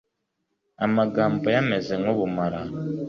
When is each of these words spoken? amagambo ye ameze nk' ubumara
amagambo 0.85 1.45
ye 1.53 1.57
ameze 1.63 1.93
nk' 2.01 2.09
ubumara 2.13 2.61